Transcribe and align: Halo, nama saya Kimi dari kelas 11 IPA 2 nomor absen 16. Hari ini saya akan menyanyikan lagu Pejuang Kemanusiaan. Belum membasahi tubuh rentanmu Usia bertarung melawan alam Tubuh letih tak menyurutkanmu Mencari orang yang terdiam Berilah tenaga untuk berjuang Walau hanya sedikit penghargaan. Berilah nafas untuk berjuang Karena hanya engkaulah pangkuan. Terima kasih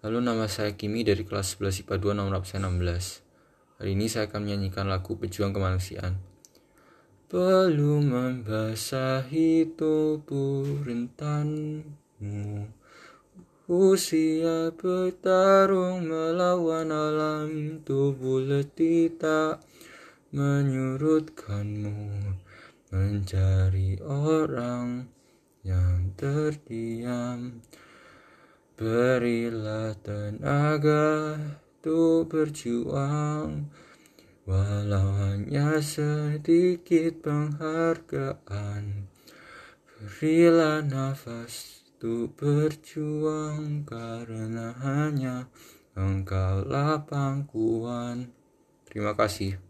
Halo, 0.00 0.16
nama 0.24 0.48
saya 0.48 0.72
Kimi 0.80 1.04
dari 1.04 1.28
kelas 1.28 1.60
11 1.60 1.84
IPA 1.84 2.16
2 2.16 2.16
nomor 2.16 2.40
absen 2.40 2.64
16. 2.64 3.20
Hari 3.76 3.92
ini 3.92 4.08
saya 4.08 4.32
akan 4.32 4.48
menyanyikan 4.48 4.88
lagu 4.88 5.12
Pejuang 5.20 5.52
Kemanusiaan. 5.52 6.16
Belum 7.28 8.08
membasahi 8.08 9.76
tubuh 9.76 10.64
rentanmu 10.88 12.64
Usia 13.68 14.72
bertarung 14.72 16.08
melawan 16.08 16.88
alam 16.88 17.84
Tubuh 17.84 18.40
letih 18.40 19.12
tak 19.20 19.60
menyurutkanmu 20.32 22.00
Mencari 22.88 24.00
orang 24.00 25.12
yang 25.60 26.16
terdiam 26.16 27.60
Berilah 28.80 29.92
tenaga 30.00 31.36
untuk 31.36 32.32
berjuang 32.32 33.68
Walau 34.48 35.20
hanya 35.20 35.84
sedikit 35.84 37.20
penghargaan. 37.20 39.04
Berilah 39.84 40.80
nafas 40.80 41.84
untuk 41.92 42.32
berjuang 42.40 43.84
Karena 43.84 44.72
hanya 44.80 45.52
engkaulah 45.92 47.04
pangkuan. 47.04 48.32
Terima 48.88 49.12
kasih 49.12 49.69